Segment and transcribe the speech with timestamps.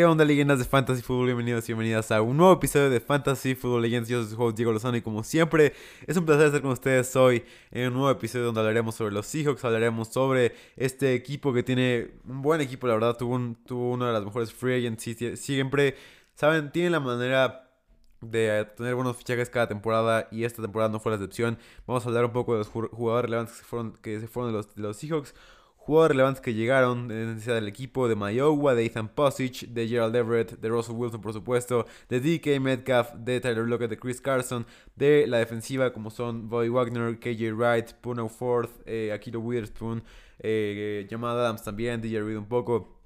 [0.00, 1.26] ¿Qué onda, leyendas de Fantasy Football?
[1.26, 4.08] Bienvenidos y bienvenidas a un nuevo episodio de Fantasy Football Legends.
[4.08, 5.74] Yo soy su Diego Lozano y como siempre
[6.06, 9.26] es un placer estar con ustedes hoy en un nuevo episodio donde hablaremos sobre los
[9.26, 13.90] Seahawks, hablaremos sobre este equipo que tiene un buen equipo, la verdad, tuvo, un, tuvo
[13.90, 15.96] una de las mejores free agents, siempre,
[16.34, 17.70] saben, tienen la manera
[18.22, 21.58] de tener buenos fichajes cada temporada y esta temporada no fue la excepción.
[21.86, 23.62] Vamos a hablar un poco de los jugadores relevantes
[24.00, 25.34] que se fueron, los, de los Seahawks
[25.90, 30.14] jugadores relevantes que llegaron de necesidad del equipo, de Mayowa, de Ethan Posich, de Gerald
[30.14, 34.64] Everett, de Russell Wilson por supuesto, de DK Metcalf, de Tyler Lockett, de Chris Carson,
[34.94, 40.04] de la defensiva como son Bobby Wagner, KJ Wright, Puno Forth, eh, Akito Witherspoon,
[40.38, 42.99] eh, Jamal Adams también, DJ Reed un poco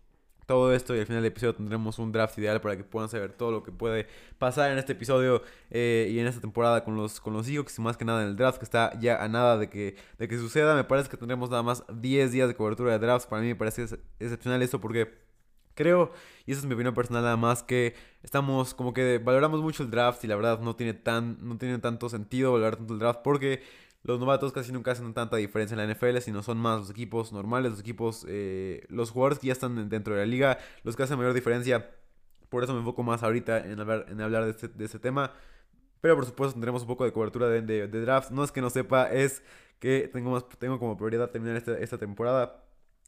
[0.47, 3.33] todo esto y al final del episodio tendremos un draft ideal para que puedan saber
[3.33, 4.07] todo lo que puede
[4.39, 7.97] pasar en este episodio eh, y en esta temporada con los, con los y más
[7.97, 10.75] que nada en el draft que está ya a nada de que, de que suceda.
[10.75, 13.27] Me parece que tendremos nada más 10 días de cobertura de drafts.
[13.27, 13.87] Para mí me parece
[14.19, 15.25] excepcional esto porque
[15.75, 16.13] creo,
[16.47, 19.91] y esa es mi opinión personal nada más, que estamos como que valoramos mucho el
[19.91, 23.21] draft y la verdad no tiene, tan, no tiene tanto sentido valorar tanto el draft
[23.23, 23.63] porque
[24.05, 27.33] los novatos casi nunca hacen tanta diferencia en la NFL, sino son más los equipos
[27.33, 31.03] normales, los equipos, eh, los jugadores que ya están dentro de la liga, los que
[31.03, 31.91] hacen mayor diferencia.
[32.51, 35.33] Por eso me enfoco más ahorita en hablar, en hablar de, este, de tema.
[36.03, 38.31] Pero por supuesto tendremos un poco de cobertura de, de, draft.
[38.31, 39.43] No es que no sepa, es
[39.79, 42.63] que tengo, más, tengo como prioridad terminar esta, esta temporada.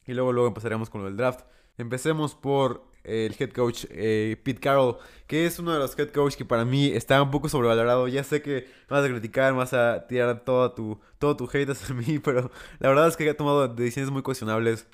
[0.07, 1.41] Y luego, luego empezaremos con lo del draft.
[1.77, 6.35] Empecemos por el head coach eh, Pete Carroll, que es uno de los head coach
[6.35, 8.09] que para mí está un poco sobrevalorado.
[8.09, 11.95] Ya sé que vas a criticar, vas a tirar todo tu, todo tu hate hacia
[11.95, 14.87] mí, pero la verdad es que ha tomado decisiones muy cuestionables.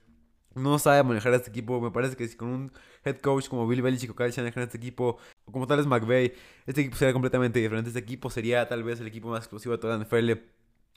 [0.54, 1.80] No sabe manejar a este equipo.
[1.80, 2.72] Me parece que si con un
[3.04, 6.34] head coach como Bill Belichick o Kyle Shanahan este equipo, o como tal es McVay,
[6.66, 7.88] este equipo sería completamente diferente.
[7.88, 10.32] Este equipo sería tal vez el equipo más exclusivo de toda la NFL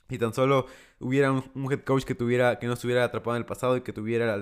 [0.10, 0.68] y tan solo
[1.00, 3.94] hubiera un, head coach que tuviera que no estuviera atrapado en el pasado y que
[3.94, 4.36] tuviera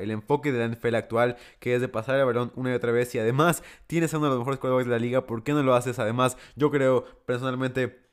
[0.00, 2.92] el enfoque de la NFL actual que es de pasar el balón una y otra
[2.92, 5.62] vez y además tienes uno de los mejores jugadores de la liga ¿por qué no
[5.62, 5.98] lo haces?
[5.98, 8.08] además yo creo personalmente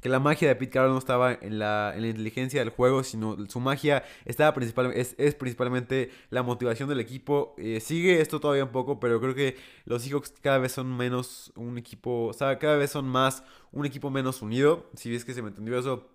[0.00, 3.02] que la magia de Pete Carroll no estaba en la, en la inteligencia del juego,
[3.02, 7.54] sino su magia estaba principal, es, es principalmente la motivación del equipo.
[7.58, 9.56] Eh, sigue esto todavía un poco, pero creo que
[9.86, 13.86] los Seahawks cada vez son menos un equipo, o sea, cada vez son más un
[13.86, 14.88] equipo menos unido.
[14.94, 16.08] Si ves que se me entendió eso,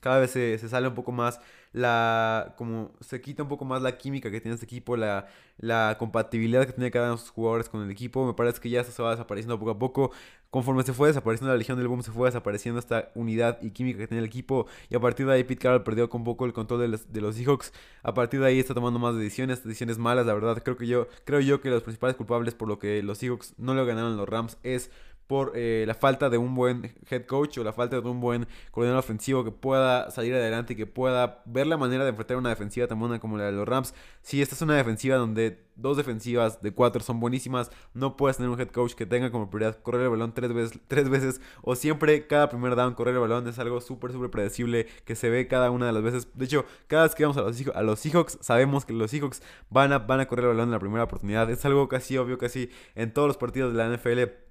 [0.00, 1.40] cada vez se, sale un poco más
[1.72, 5.28] la como se quita un poco más la química que tiene este equipo la,
[5.58, 8.26] la compatibilidad que tiene cada uno de sus jugadores con el equipo.
[8.26, 10.10] Me parece que ya esto se va desapareciendo poco a poco.
[10.50, 13.98] Conforme se fue desapareciendo la legión del boom se fue desapareciendo esta unidad y química
[14.00, 14.66] que tiene el equipo.
[14.88, 17.20] Y a partir de ahí Pete Carroll perdió con poco el control de los, de
[17.20, 17.72] los Seahawks.
[18.02, 20.60] A partir de ahí está tomando más decisiones decisiones malas la verdad.
[20.64, 23.74] Creo que yo creo yo que los principales culpables por lo que los Seahawks no
[23.74, 24.90] le ganaron los Rams es
[25.30, 28.48] por eh, la falta de un buen head coach o la falta de un buen
[28.72, 32.48] coordinador ofensivo que pueda salir adelante y que pueda ver la manera de enfrentar una
[32.48, 33.94] defensiva tan buena como la de los Rams.
[34.22, 38.50] Si esta es una defensiva donde dos defensivas de cuatro son buenísimas, no puedes tener
[38.50, 41.76] un head coach que tenga como prioridad correr el balón tres veces, tres veces o
[41.76, 45.46] siempre cada primer down correr el balón es algo súper, súper predecible que se ve
[45.46, 46.26] cada una de las veces.
[46.34, 49.42] De hecho, cada vez que vamos a los, a los Seahawks, sabemos que los Seahawks
[49.68, 51.48] van a, van a correr el balón en la primera oportunidad.
[51.50, 54.49] Es algo casi obvio, casi en todos los partidos de la NFL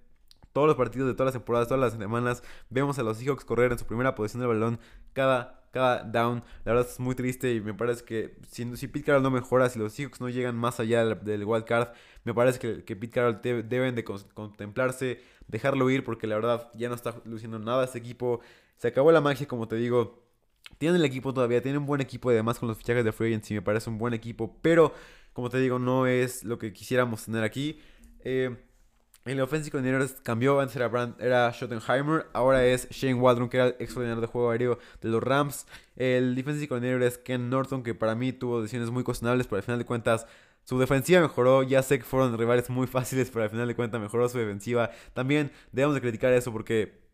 [0.53, 3.71] todos los partidos de todas las temporadas, todas las semanas, vemos a los Seahawks correr
[3.71, 4.79] en su primera posición del balón
[5.13, 6.43] cada, cada down.
[6.65, 9.69] La verdad es muy triste y me parece que si, si Pete Carroll no mejora,
[9.69, 11.89] si los Seahawks no llegan más allá del, wild card,
[12.23, 16.89] me parece que, que Pete Carroll deben de contemplarse, dejarlo ir porque la verdad ya
[16.89, 18.41] no está luciendo nada este equipo.
[18.77, 20.23] Se acabó la magia, como te digo.
[20.77, 23.51] Tienen el equipo todavía, tienen un buen equipo además con los fichajes de Free Agents
[23.51, 24.93] me parece un buen equipo, pero
[25.33, 27.79] como te digo, no es lo que quisiéramos tener aquí.
[28.23, 28.55] Eh,
[29.25, 33.67] el offensive coordinator cambió, antes era, Brand, era Schottenheimer, ahora es Shane Waldron, que era
[33.67, 35.67] el ex de juego aéreo de los Rams.
[35.95, 39.63] El defensive coordinator es Ken Norton, que para mí tuvo decisiones muy cuestionables, pero al
[39.63, 40.25] final de cuentas
[40.63, 41.63] su defensiva mejoró.
[41.63, 44.91] Ya sé que fueron rivales muy fáciles, pero al final de cuentas mejoró su defensiva.
[45.13, 47.08] También debemos de criticar eso porque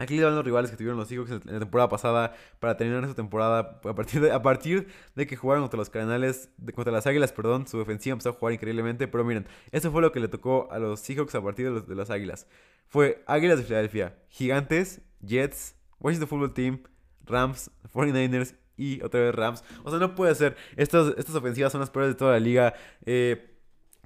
[0.00, 3.04] Aquí le dan los rivales que tuvieron los Seahawks en la temporada pasada para terminar
[3.04, 3.80] esa temporada.
[3.84, 7.32] A partir de, a partir de que jugaron contra los Cardenales, de, contra las Águilas,
[7.32, 9.08] perdón, su defensiva empezó a jugar increíblemente.
[9.08, 11.86] Pero miren, eso fue lo que le tocó a los Seahawks a partir de, los,
[11.86, 12.46] de las Águilas.
[12.88, 16.82] Fue Águilas de Filadelfia, Gigantes, Jets, Washington Football Team,
[17.26, 19.62] Rams, 49ers y otra vez Rams.
[19.84, 20.56] O sea, no puede ser.
[20.76, 22.72] Estas, estas ofensivas son las peores de toda la liga.
[23.04, 23.49] Eh,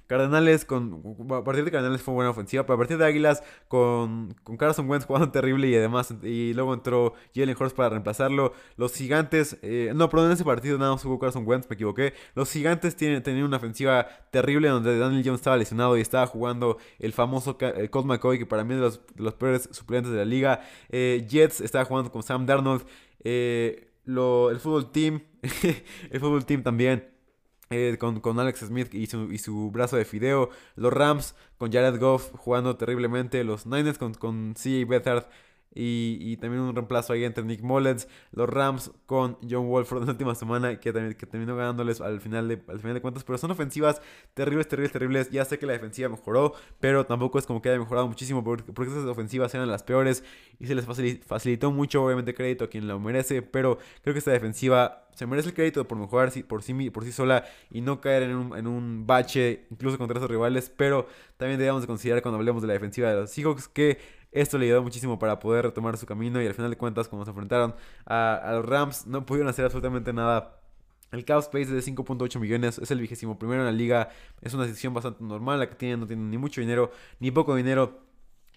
[0.07, 1.01] Cardenales con.
[1.31, 4.87] A partir de Cardenales fue buena ofensiva, pero a partir de Águilas con, con Carson
[4.89, 6.13] Wentz jugando terrible y además.
[6.21, 8.53] Y luego entró Jalen Hurts para reemplazarlo.
[8.77, 9.57] Los Gigantes.
[9.63, 12.13] Eh, no, perdón, en ese partido nada más jugó Carson Wentz, me equivoqué.
[12.35, 16.77] Los Gigantes tienen, tenían una ofensiva terrible donde Daniel Jones estaba lesionado y estaba jugando
[16.99, 20.19] el famoso eh, Colt McCoy, que para mí es de los, los peores suplentes de
[20.19, 20.61] la liga.
[20.89, 22.85] Eh, Jets estaba jugando con Sam Darnold.
[23.23, 25.23] el fútbol team.
[26.11, 27.14] el fútbol team también
[27.69, 30.49] eh, con, con, Alex Smith y su, y su, brazo de fideo.
[30.75, 33.43] Los Rams con Jared Goff jugando terriblemente.
[33.43, 35.25] Los Niners con, con CJ Beathard
[35.77, 40.11] y, también un reemplazo ahí entre Nick Mullens, los Rams con John Wolford en la
[40.13, 43.25] última semana que, también, que terminó ganándoles al final, de, al final de cuentas.
[43.25, 44.01] Pero son ofensivas
[44.33, 45.29] terribles, terribles, terribles.
[45.31, 48.71] Ya sé que la defensiva mejoró, pero tampoco es como que haya mejorado muchísimo porque,
[48.71, 50.23] porque esas ofensivas eran las peores
[50.59, 50.85] y se les
[51.25, 53.41] facilitó mucho, obviamente, crédito a quien lo merece.
[53.41, 57.11] Pero creo que esta defensiva se merece el crédito por mejorar por sí, por sí
[57.11, 60.71] sola y no caer en un, en un bache, incluso contra esos rivales.
[60.75, 63.97] Pero también debemos de considerar cuando hablemos de la defensiva de los Seahawks que
[64.35, 67.23] esto le ayudó muchísimo para poder retomar su camino y al final de cuentas, cuando
[67.23, 67.73] se enfrentaron
[68.05, 70.59] a, los Rams, no pudieron hacer absolutamente nada.
[71.13, 74.09] El Cap Space de 5.8 millones es el vigésimo primero en la liga.
[74.41, 75.59] Es una decisión bastante normal.
[75.59, 76.91] La que tienen no tienen ni mucho dinero
[77.21, 78.01] ni poco dinero.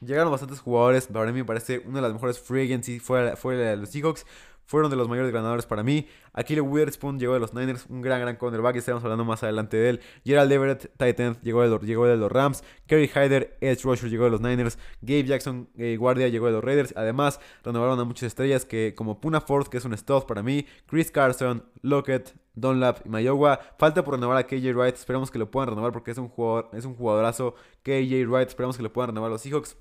[0.01, 1.07] Llegaron bastantes jugadores.
[1.07, 4.27] Para mí me parece una de las mejores free agency fuera, fuera de los Seahawks
[4.69, 6.07] fueron de los mayores ganadores para mí.
[6.35, 9.89] Akile Witherspoon llegó de los Niners, un gran, gran cornerback, estaremos hablando más adelante de
[9.89, 10.01] él.
[10.25, 12.63] Gerald Everett, de los, llegó de los Rams.
[12.87, 14.79] Kerry Hyder, Edge Rusher, llegó de los Niners.
[15.01, 16.93] Gabe Jackson, eh, guardia, llegó de los Raiders.
[16.97, 20.67] Además, renovaron a muchas estrellas que, como Puna Ford, que es un stuff para mí.
[20.87, 23.61] Chris Carson, Lockett, Dunlap y Mayowa.
[23.79, 24.97] Falta por renovar a KJ Wright.
[24.97, 27.55] Esperamos que lo puedan renovar porque es un jugador, es un jugadorazo.
[27.83, 29.77] KJ Wright, esperamos que lo puedan renovar los Seahawks.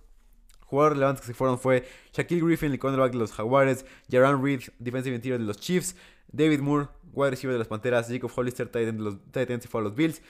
[0.67, 4.61] Jugadores relevantes que se fueron fue Shaquille Griffin, el cornerback de los Jaguares, Jaron Reed,
[4.79, 5.95] defensive interior de los Chiefs,
[6.29, 9.69] David Moore, wide receiver de las Panteras, Jacob Hollister, tight end de los Titans, se
[9.69, 10.21] fue a los Bills,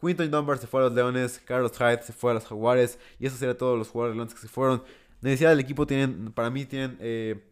[0.00, 3.26] Quinton Dunbar se fue a los Leones, Carlos Hyde se fue a los Jaguares, y
[3.26, 4.82] esos eran todos los jugadores relevantes que se fueron.
[5.20, 7.42] Necesidad del equipo tienen, para mí tienen, eh,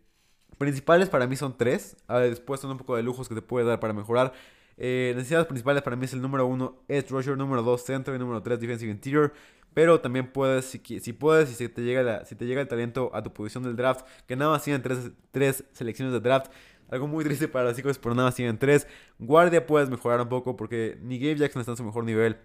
[0.56, 3.80] principales para mí son tres, después son un poco de lujos que te puede dar
[3.80, 4.32] para mejorar.
[4.76, 8.18] Eh, necesidades principales para mí es el número uno, Edge Rusher, número dos, Center, y
[8.18, 9.32] número tres, Defensive Interior.
[9.72, 13.32] Pero también puedes, si, puedes, si te, llega si te llega el talento a tu
[13.32, 16.52] posición del draft, que nada más tienen tres, tres selecciones de draft.
[16.90, 18.86] Algo muy triste para los chicos, pero nada más tienen tres.
[19.18, 22.36] Guardia puedes mejorar un poco porque ni Gabe Jackson está en su mejor nivel.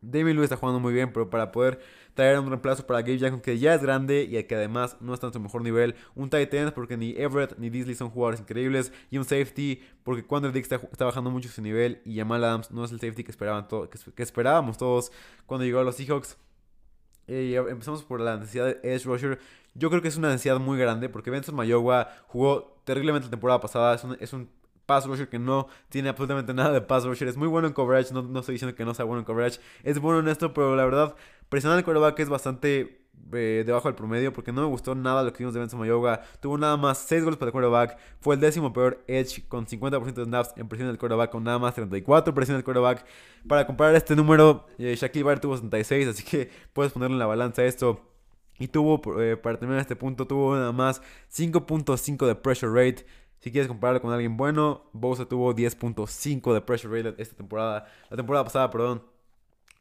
[0.00, 1.80] David Lewis está jugando muy bien, pero para poder
[2.14, 5.28] traer un reemplazo para Gabe Jackson, que ya es grande y que además no está
[5.28, 5.94] en su mejor nivel.
[6.14, 8.92] Un tight end, porque ni Everett ni Disley son jugadores increíbles.
[9.10, 12.02] Y un safety, porque cuando el Dick está, bajando mucho su nivel.
[12.04, 13.68] Y Jamal Adams no es el safety que, esperaban
[14.14, 15.12] que esperábamos todos
[15.46, 16.36] cuando llegó a los Seahawks.
[17.28, 19.38] Eh, empezamos por la necesidad de Edge Rusher.
[19.74, 23.60] Yo creo que es una necesidad muy grande porque Benson Mayowa jugó terriblemente la temporada
[23.60, 23.94] pasada.
[23.94, 24.48] Es un, es un
[24.88, 27.28] pass rusher que no tiene absolutamente nada de pass rusher.
[27.28, 28.12] Es muy bueno en coverage.
[28.14, 29.60] No, no estoy diciendo que no sea bueno en coverage.
[29.84, 31.14] Es bueno en esto, pero la verdad,
[31.50, 33.02] presionar el quarterback es bastante
[33.32, 36.22] eh, debajo del promedio porque no me gustó nada lo que vimos de Benson Mayoga.
[36.40, 37.98] Tuvo nada más 6 goles para el quarterback.
[38.20, 41.58] Fue el décimo peor edge con 50% de snaps en presión del quarterback con nada
[41.58, 43.04] más 34 presión del quarterback.
[43.46, 47.26] Para comparar este número, eh, Shaquille Barrett tuvo 66, así que puedes ponerle en la
[47.26, 48.00] balanza esto.
[48.58, 53.06] Y tuvo, eh, para terminar este punto, tuvo nada más 5.5 de pressure rate.
[53.40, 57.86] Si quieres compararlo con alguien bueno, Bosa tuvo 10.5 de pressure rate esta temporada.
[58.10, 59.02] La temporada pasada, perdón.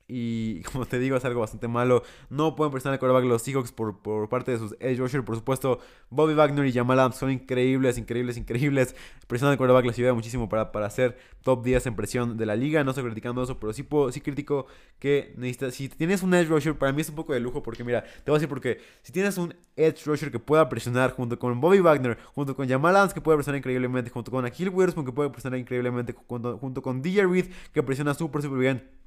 [0.07, 2.04] Y como te digo, es algo bastante malo.
[2.30, 5.24] No pueden presionar el quarterback los Seahawks por, por parte de sus edge rusher.
[5.24, 5.79] Por supuesto,
[6.10, 8.96] Bobby Wagner y Jamal Adams son increíbles, increíbles, increíbles.
[9.27, 12.55] Presionar el quarterback les ayuda muchísimo para, para hacer top 10 en presión de la
[12.55, 12.84] liga.
[12.84, 14.67] No estoy criticando eso, pero sí, puedo, sí critico
[15.00, 15.75] que necesitas.
[15.75, 17.62] Si tienes un edge rusher, para mí es un poco de lujo.
[17.62, 21.12] Porque mira, te voy a decir porque si tienes un edge rusher que pueda presionar
[21.12, 24.70] junto con Bobby Wagner, junto con Jamal Adams que puede presionar increíblemente, junto con Akil
[24.70, 28.98] Witherspoon que puede presionar increíblemente, junto, junto con DJ Reed que presiona súper, súper bien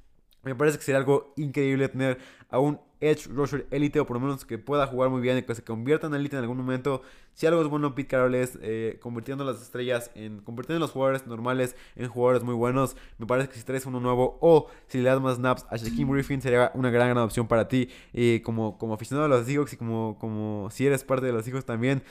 [0.43, 2.17] me parece que sería algo increíble tener
[2.49, 5.41] a un Edge Rusher Elite o por lo menos que pueda jugar muy bien y
[5.41, 7.01] que se convierta en Elite en algún momento.
[7.33, 11.25] Si algo es bueno Pete Carroll es eh, convirtiendo las estrellas en convirtiendo los jugadores
[11.25, 12.95] normales en jugadores muy buenos.
[13.17, 16.09] Me parece que si traes uno nuevo o si le das más snaps a Shaquem
[16.11, 17.89] Griffin sería una gran, gran opción para ti.
[18.13, 21.47] Y como, como aficionado a los Seahawks y como, como si eres parte de los
[21.47, 22.03] hijos también,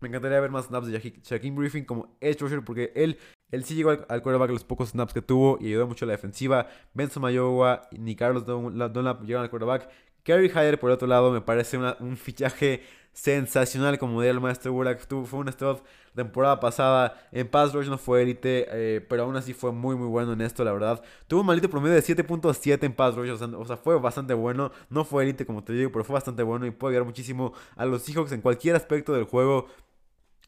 [0.00, 3.18] me encantaría ver más snaps de Shaquem Griffin como Edge Rusher porque él,
[3.50, 6.08] él sí llegó al, al quarterback los pocos snaps que tuvo y ayudó mucho a
[6.08, 6.68] la defensiva.
[6.94, 9.88] Benson Mayowa ni Carlos Dunlap llegaron al quarterback.
[10.22, 15.06] Kerry Hyder, por otro lado, me parece un fichaje sensacional como diría el maestro Burak.
[15.06, 15.82] Fue un stop
[16.14, 17.14] temporada pasada.
[17.32, 20.40] En Pass Rush no fue élite, eh, pero aún así fue muy muy bueno en
[20.40, 21.02] esto, la verdad.
[21.26, 24.72] Tuvo un maldito promedio de 7.7 en Pass Rush, o sea, fue bastante bueno.
[24.88, 27.84] No fue élite como te digo, pero fue bastante bueno y puede ayudar muchísimo a
[27.84, 29.66] los Seahawks en cualquier aspecto del juego.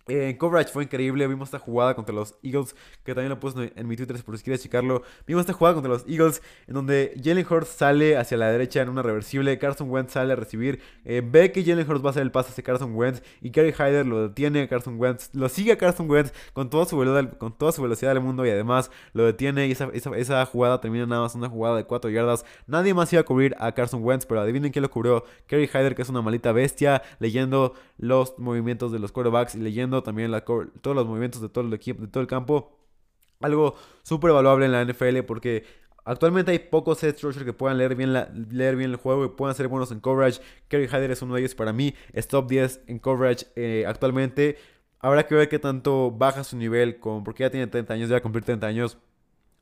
[0.09, 3.73] Eh, en coverage fue increíble, vimos esta jugada contra los Eagles, que también lo puse
[3.77, 5.03] en mi Twitter por si quieres checarlo.
[5.27, 8.89] Vimos esta jugada contra los Eagles, en donde Jalen Hurts sale hacia la derecha en
[8.89, 12.23] una reversible, Carson Wentz sale a recibir, eh, ve que Jalen Hurts va a hacer
[12.23, 15.73] el pase hacia Carson Wentz, y Kerry Hyder lo detiene a Carson Wentz, lo sigue
[15.73, 18.91] a Carson Wentz con toda su velocidad, con toda su velocidad del mundo, y además
[19.13, 22.45] lo detiene, y esa, esa, jugada termina nada más una jugada de 4 yardas.
[22.67, 25.95] Nadie más iba a cubrir a Carson Wentz, pero adivinen quién lo cubrió, Kerry Hyder,
[25.95, 30.31] que es una malita bestia, leyendo los movimientos de los quarterbacks y leyendo también
[30.81, 32.79] todos los movimientos de todo el equipo, de todo el campo.
[33.41, 35.65] algo súper valuable en la NFL porque
[36.05, 39.29] Actualmente hay pocos edge rushers que puedan leer bien, la, leer bien el juego y
[39.29, 40.41] puedan ser buenos en coverage.
[40.69, 41.95] Kerry Hyder es uno de ellos para mí.
[42.13, 44.57] Es top 10 en coverage eh, actualmente.
[44.99, 48.15] Habrá que ver qué tanto baja su nivel con, porque ya tiene 30 años, ya
[48.15, 48.99] va a cumplir 30 años.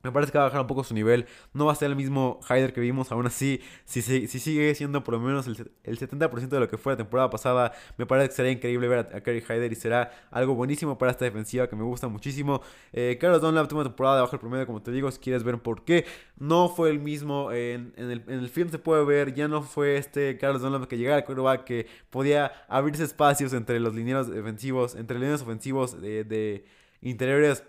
[0.03, 1.25] Me parece que va a bajar un poco su nivel.
[1.53, 3.11] No va a ser el mismo Hyder que vimos.
[3.11, 6.93] Aún así, si, si, sigue siendo por lo menos el, 70% de lo que fue
[6.93, 10.55] la temporada pasada, me parece que será increíble ver a, Kerry Hyder y será algo
[10.55, 12.61] buenísimo para esta defensiva que me gusta muchísimo.
[12.93, 15.43] Eh, Carlos Dunlap tuvo una temporada de bajo el promedio, como te digo, si quieres
[15.43, 16.05] ver por qué.
[16.37, 17.51] No fue el mismo.
[17.51, 20.97] En, el, en el, film se puede ver, ya no fue este Carlos Dunlap que
[20.97, 26.01] llegara al quarterback, que podía abrirse espacios entre los linieros defensivos, entre los linieros ofensivos
[26.01, 26.65] de, de
[27.01, 27.63] interiores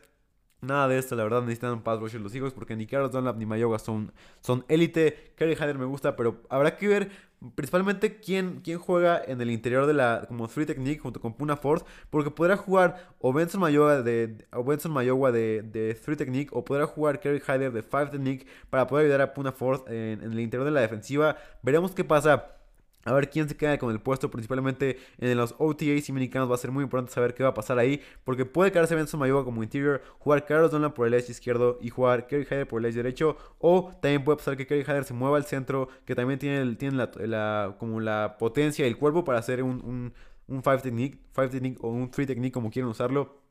[0.63, 3.37] Nada de esto, la verdad, necesitan un pass rusher los hijos porque ni Carlos Dunlap
[3.37, 5.33] ni Mayoga son, son élite.
[5.35, 7.11] Kerry Hyder me gusta, pero habrá que ver
[7.57, 11.57] principalmente quién, quién juega en el interior de la como free technique junto con Puna
[11.57, 16.65] Force, porque podrá jugar o Benson Mayoga de, o Benson Mayoga de, de technique o
[16.65, 20.39] podrá jugar Kerry Hyder de 5 technique para poder ayudar a Puna Force en el
[20.39, 21.39] interior de la defensiva.
[21.63, 22.62] Veremos qué pasa
[23.05, 26.51] a ver quién se queda con el puesto, principalmente en los OTAs y americanos.
[26.51, 28.01] Va a ser muy importante saber qué va a pasar ahí.
[28.25, 31.91] Porque puede quedarse Benson Mayoga como interior, jugar Carlos Dolan por el edge izquierdo y
[31.91, 33.37] jugar Kerry Hyder por el edge derecho.
[33.59, 36.97] O también puede pasar que Kerry Hyder se mueva al centro, que también tiene, tiene
[36.97, 40.13] la, como la potencia y el cuerpo para hacer un,
[40.49, 43.42] un, five technique, five technique o un three technique, como quieran usarlo.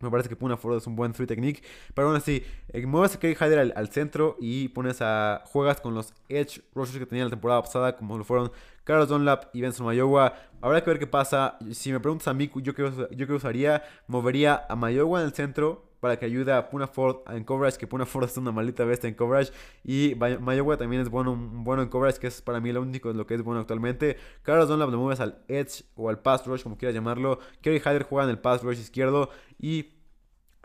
[0.00, 1.62] Me parece que Puna Ford es un buen three technique.
[1.94, 5.42] Pero aún así, eh, a Kerry Hyder al, centro y pones a.
[5.46, 8.52] Juegas con los edge rushers que tenía la temporada pasada, como lo fueron
[8.84, 10.34] Carlos Dunlap y Benson Mayowa.
[10.60, 11.58] Habrá que ver qué pasa.
[11.72, 15.87] Si me preguntas a mí, yo qué, yo usaría, movería a Mayowa en el centro
[16.00, 19.08] para que ayude a Puna Ford en coverage, que Puna Ford es una maldita bestia
[19.08, 19.52] en coverage.
[19.84, 23.26] Y Mayowa también es bueno, bueno en coverage, que es para mí lo único lo
[23.26, 24.16] que es bueno actualmente.
[24.42, 27.38] Carlos Dunlap lo mueves al edge o al pass rush, como quieras llamarlo.
[27.60, 29.98] Kerry Hyder juega en el pass rush izquierdo y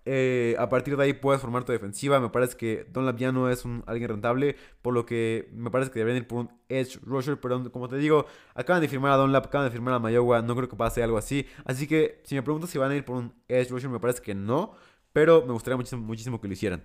[0.05, 2.19] eh, a partir de ahí puedes formar tu defensiva.
[2.19, 5.91] Me parece que Don ya no es un, alguien rentable, por lo que me parece
[5.91, 7.39] que deberían ir por un edge rusher.
[7.39, 10.41] Pero como te digo, acaban de firmar a Dunlap, acaban de firmar a Mayowa.
[10.41, 11.47] No creo que pase algo así.
[11.65, 14.21] Así que si me preguntas si van a ir por un edge rusher, me parece
[14.21, 14.75] que no.
[15.13, 16.83] Pero me gustaría muchísimo, muchísimo que lo hicieran.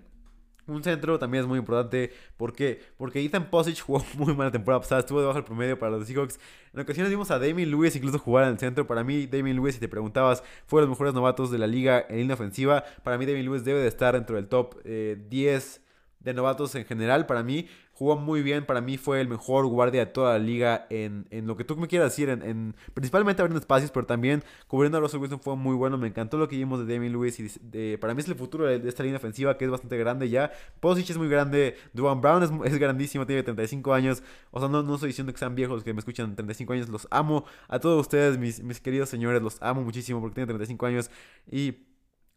[0.69, 2.13] Un centro también es muy importante.
[2.37, 2.81] ¿Por qué?
[2.97, 5.01] Porque Ethan Posich jugó muy mala temporada pasada.
[5.01, 6.39] Estuvo debajo del promedio para los Seahawks.
[6.73, 8.85] En ocasiones vimos a Damien Lewis incluso jugar en el centro.
[8.85, 12.05] Para mí, Damien Lewis, si te preguntabas, fue de los mejores novatos de la liga
[12.07, 12.83] en línea ofensiva.
[13.03, 15.81] Para mí, Damien Lewis debe de estar dentro del top 10 eh,
[16.19, 17.25] de novatos en general.
[17.25, 17.67] Para mí,
[17.99, 18.65] jugó muy bien.
[18.65, 21.89] Para mí fue el mejor guardia de toda la liga en, lo que tú me
[21.89, 22.29] quieras decir.
[22.29, 25.97] En, principalmente abriendo espacios, pero también cubriendo a Russell Wilson fue muy bueno.
[25.97, 27.37] Me encantó lo que vimos de Damien Lewis.
[27.73, 30.49] Y para mí es el futuro de, esta línea ofensiva que es bastante grande ya.
[30.79, 31.75] Posich es muy grande.
[31.91, 34.23] Duan Brown es, es, grandísimo, tiene 35 años.
[34.51, 36.87] O sea, no, no estoy diciendo que sean viejos, que me escuchan 35 años.
[36.87, 39.41] Los amo a todos ustedes, mis, mis queridos señores.
[39.41, 41.11] Los amo muchísimo porque tienen 35 años.
[41.51, 41.88] Y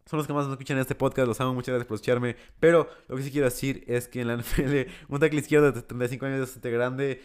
[0.06, 2.36] son los que más me escuchan en este podcast, los amo, muchas gracias por escucharme.
[2.60, 5.82] Pero lo que sí quiero decir es que en la NFL, un tackle izquierdo de
[5.82, 7.22] 35 años es bastante grande.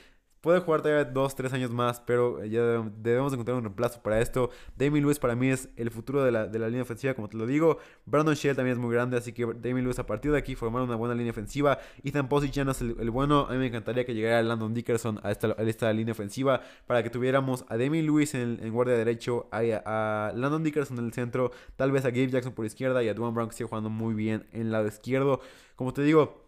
[0.48, 4.50] Puede jugar todavía 2, 3 años más, pero ya debemos encontrar un reemplazo para esto.
[4.78, 7.36] Damien Lewis para mí es el futuro de la, de la línea ofensiva, como te
[7.36, 7.80] lo digo.
[8.06, 10.84] Brandon Shell también es muy grande, así que Damien Lewis a partir de aquí formar
[10.84, 11.80] una buena línea ofensiva.
[12.02, 13.46] Ethan Posich ya no es el, bueno.
[13.50, 17.04] A mí me encantaría que llegara Landon Dickerson a esta, a esta línea ofensiva para
[17.04, 21.12] que tuviéramos a Damien Lewis en, en guardia derecho, a, a, Landon Dickerson en el
[21.12, 23.90] centro, tal vez a Gabe Jackson por izquierda y a Duane Brown que sigue jugando
[23.90, 25.42] muy bien en el lado izquierdo.
[25.76, 26.47] Como te digo,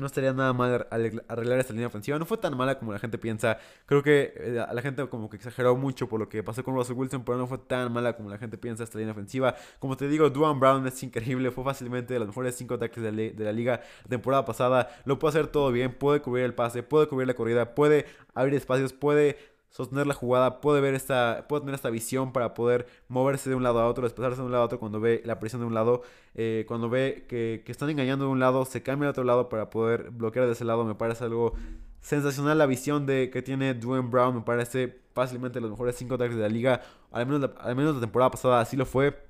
[0.00, 2.18] no estaría nada mal arreglar esta línea ofensiva.
[2.18, 3.58] No fue tan mala como la gente piensa.
[3.86, 6.96] Creo que eh, la gente como que exageró mucho por lo que pasó con Russell
[6.96, 9.54] Wilson, pero no fue tan mala como la gente piensa esta línea ofensiva.
[9.78, 11.50] Como te digo, Duan Brown es increíble.
[11.50, 14.88] Fue fácilmente de los mejores 5 ataques de, la liga la temporada pasada.
[15.04, 15.94] Lo puede hacer todo bien.
[15.94, 19.36] Puede cubrir el pase, puede cubrir la corrida, puede abrir espacios, puede
[19.70, 23.62] sostener la jugada, puede ver esta, puede tener esta visión para poder moverse de un
[23.62, 25.74] lado a otro, desplazarse de un lado a otro cuando ve la presión de un
[25.74, 26.02] lado,
[26.34, 29.70] eh, cuando ve que, están engañando de un lado, se cambia al otro lado para
[29.70, 31.54] poder bloquear de ese lado, me parece algo
[32.00, 36.36] sensacional la visión de que tiene Dwayne Brown, me parece fácilmente los mejores 5 ataques
[36.36, 39.29] de la liga, al menos al menos la temporada pasada así lo fue.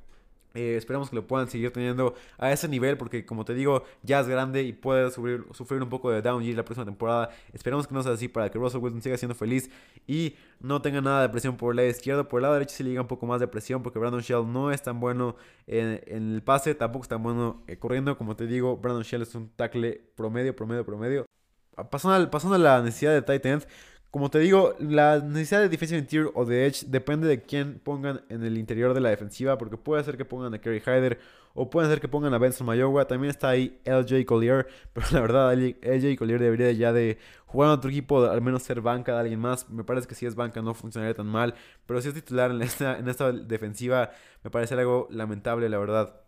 [0.54, 4.18] Eh, esperamos que lo puedan seguir teniendo a ese nivel porque como te digo ya
[4.18, 7.30] es grande y puede sufrir, sufrir un poco de down la próxima temporada.
[7.52, 9.70] Esperamos que no sea así para que Russell Wilson siga siendo feliz
[10.06, 12.28] y no tenga nada de presión por el lado izquierdo.
[12.28, 14.50] Por el lado derecho sí le llega un poco más de presión porque Brandon Shell
[14.52, 18.18] no es tan bueno en, el pase, tampoco es tan bueno eh, corriendo.
[18.18, 21.26] Como te digo, Brandon Shell es un tackle promedio, promedio, promedio.
[21.90, 23.64] Pasando, pasando a la necesidad de tight
[24.10, 28.22] como te digo, la necesidad de defensive interior o de edge depende de quién pongan
[28.28, 31.20] en el interior de la defensiva, porque puede ser que pongan a Kerry Hyder
[31.54, 33.06] o puede ser que pongan a Benson Mayowa.
[33.06, 37.74] También está ahí LJ Collier, pero la verdad, LJ Collier debería ya de jugar en
[37.74, 39.70] otro equipo, al menos ser banca de alguien más.
[39.70, 41.54] Me parece que si es banca no funcionaría tan mal,
[41.86, 44.10] pero si es titular en esta, en esta defensiva,
[44.42, 46.20] me parece algo lamentable, la verdad.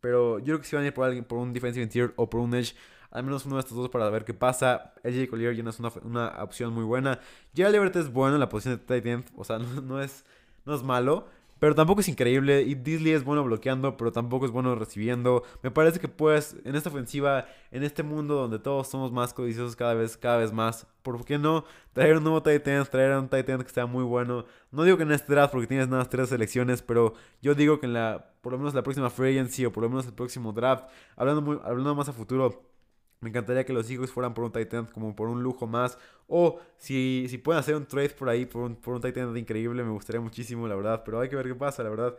[0.00, 2.28] Pero yo creo que si van a ir por alguien, por un defensive interior o
[2.28, 2.74] por un edge,
[3.16, 4.92] al menos uno de estos dos para ver qué pasa.
[5.02, 7.18] LJ Collier ya no es una, una opción muy buena.
[7.54, 10.26] Ya Everett es bueno en la posición de tight end, o sea, no, es,
[10.66, 11.26] no es malo.
[11.58, 12.60] Pero tampoco es increíble.
[12.60, 15.44] Y Disley es bueno bloqueando, pero tampoco es bueno recibiendo.
[15.62, 19.74] Me parece que puedes, en esta ofensiva, en este mundo donde todos somos más codiciosos
[19.76, 23.62] cada vez, cada vez más, ¿por qué no traer un nuevo Titan, traer un Titan
[23.62, 24.44] que sea muy bueno?
[24.70, 27.80] No digo que en este draft porque tienes nada más tres selecciones, pero yo digo
[27.80, 30.12] que en la, por lo menos la próxima free agency o por lo menos el
[30.12, 30.84] próximo draft,
[31.16, 32.75] hablando, muy, hablando más a futuro,
[33.20, 35.98] me encantaría que los Eagles fueran por un Titan como por un lujo más.
[36.28, 39.82] O si, si pueden hacer un trade por ahí por un, por un Titan increíble,
[39.82, 41.02] me gustaría muchísimo, la verdad.
[41.04, 42.16] Pero hay que ver qué pasa, la verdad.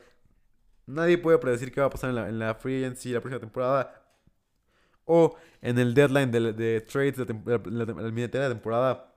[0.88, 3.40] Nadie puede predecir qué va a pasar en la, en la Free Agency la próxima
[3.40, 4.04] temporada.
[5.06, 9.14] O en el deadline de, de trades de la, la, temporada.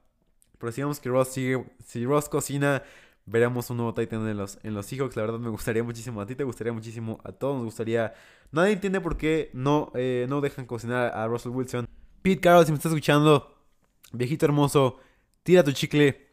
[0.59, 2.83] Pero si que Ross sigue, si Ross cocina
[3.27, 5.17] veremos un nuevo Titan en los, en los Seahawks.
[5.17, 6.21] La verdad me gustaría muchísimo.
[6.21, 7.21] A ti te gustaría muchísimo.
[7.25, 8.15] A todos nos gustaría.
[8.53, 11.89] Nadie entiende por qué no, eh, no dejan cocinar a Russell Wilson.
[12.23, 13.57] Pete Carroll, si me estás escuchando,
[14.13, 14.99] viejito hermoso,
[15.43, 16.30] tira tu chicle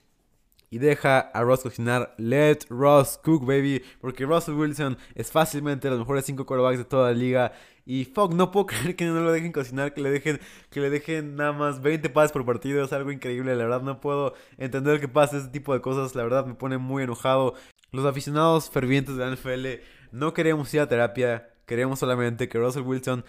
[0.69, 2.13] y deja a Ross cocinar.
[2.17, 3.83] Let Ross cook, baby.
[4.01, 7.53] Porque Russell Wilson es fácilmente los mejores 5 quarterbacks de toda la liga.
[7.85, 10.89] Y fuck, no puedo creer que no lo dejen cocinar, que le dejen, que le
[10.89, 12.83] dejen nada más 20 pases por partido.
[12.83, 16.15] Es algo increíble, la verdad no puedo entender que pasa ese tipo de cosas.
[16.15, 17.53] La verdad me pone muy enojado.
[17.91, 21.49] Los aficionados fervientes de la NFL no queremos ir a terapia.
[21.65, 23.25] Queremos solamente que Russell Wilson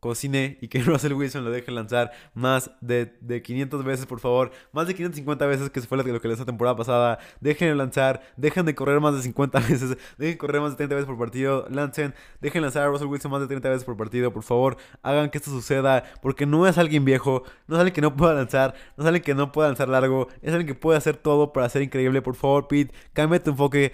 [0.00, 4.50] cocine y que Russell Wilson lo deje lanzar más de, de 500 veces, por favor.
[4.72, 7.18] Más de 550 veces, que fue lo que lanzó la temporada pasada.
[7.40, 11.06] Dejen lanzar, dejen de correr más de 50 veces, dejen correr más de 30 veces
[11.06, 11.66] por partido.
[11.70, 14.76] Lancen, dejen lanzar a Russell Wilson más de 30 veces por partido, por favor.
[15.02, 18.34] Hagan que esto suceda, porque no es alguien viejo, no es alguien que no pueda
[18.34, 21.52] lanzar, no es alguien que no pueda lanzar largo, es alguien que puede hacer todo
[21.52, 22.22] para ser increíble.
[22.22, 23.92] Por favor, Pete, cambia tu enfoque.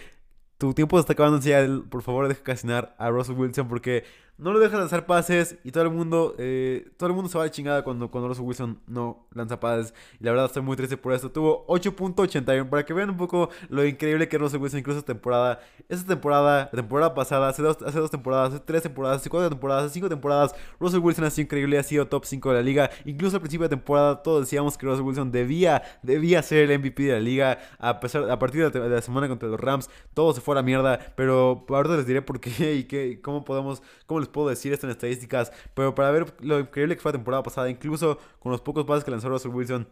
[0.59, 4.05] Tu tiempo se está acabando, ya, por favor, deja cocinar a Russell Wilson porque
[4.39, 7.45] no lo dejan lanzar pases y todo el mundo eh, todo el mundo se va
[7.45, 9.95] de chingada cuando, cuando Russell Wilson no lanza pases.
[10.21, 11.31] Y la verdad estoy muy triste por eso.
[11.31, 15.61] Tuvo 8.81 para que vean un poco lo increíble que Russell Wilson incluso esta temporada.
[15.89, 19.49] Esta temporada, la temporada pasada, hace dos, hace dos temporadas, hace tres temporadas, hace cuatro
[19.49, 22.63] temporadas, hace cinco temporadas, Russell Wilson ha sido increíble, ha sido top 5 de la
[22.63, 22.91] liga.
[23.05, 27.05] Incluso al principio de temporada todos decíamos que Russell Wilson debía, debía ser el MVP
[27.05, 27.59] de la liga.
[27.79, 30.63] A, pesar, a partir de la, semana contra los Rams, todo se fue a la
[30.63, 30.99] mierda.
[31.17, 34.93] Pero ahorita les diré por qué y qué, cómo podemos, cómo puedo decir esto en
[34.93, 38.85] estadísticas, pero para ver lo increíble que fue la temporada pasada, incluso con los pocos
[38.85, 39.89] pases que lanzó Russell Wilson,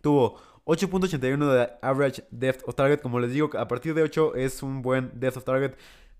[0.00, 3.00] tuvo 8.81 de average depth of target.
[3.00, 5.72] Como les digo, a partir de 8 es un buen depth of target.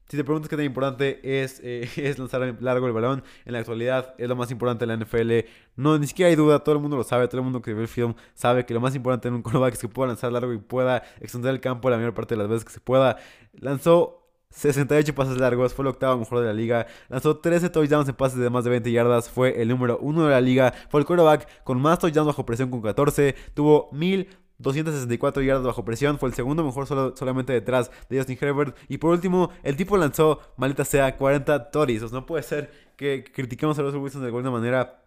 [0.09, 3.61] Si te preguntas qué tan importante es, eh, es lanzar largo el balón, en la
[3.61, 5.49] actualidad es lo más importante de la NFL.
[5.77, 7.83] No, ni siquiera hay duda, todo el mundo lo sabe, todo el mundo que ve
[7.83, 10.53] el film sabe que lo más importante en un quarterback es que pueda lanzar largo
[10.53, 13.17] y pueda extender el campo la mayor parte de las veces que se pueda.
[13.55, 14.22] Lanzó
[14.53, 16.87] 68 pases largos, fue el octavo mejor de la liga.
[17.09, 20.31] Lanzó 13 touchdowns en pases de más de 20 yardas, fue el número 1 de
[20.31, 20.75] la liga.
[20.91, 23.35] Fue el quarterback con más touchdowns bajo presión con 14.
[23.55, 28.77] Tuvo 1264 yardas bajo presión, fue el segundo mejor solo, solamente detrás de Justin Herbert.
[28.89, 32.13] Y por último, el tipo lanzó, maldita sea, 40 toris.
[32.13, 35.02] no puede ser que critiquemos a Russell Wilson de alguna manera